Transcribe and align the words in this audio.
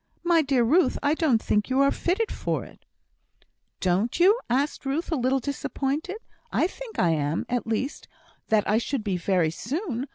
"My 0.23 0.41
dear 0.41 0.63
Ruth, 0.63 0.97
I 1.03 1.13
don't 1.13 1.39
think 1.39 1.69
you 1.69 1.79
are 1.81 1.91
fitted 1.91 2.31
for 2.31 2.65
it!" 2.65 2.85
"Don't 3.79 4.19
you?" 4.19 4.39
said 4.51 4.71
Ruth, 4.83 5.11
a 5.11 5.15
little 5.15 5.37
disappointed. 5.39 6.17
"I 6.51 6.65
think 6.65 6.97
I 6.97 7.11
am; 7.11 7.45
at 7.47 7.67
least, 7.67 8.07
that 8.47 8.67
I 8.67 8.79
should 8.79 9.03
be 9.03 9.15
very 9.17 9.51
soon. 9.51 10.07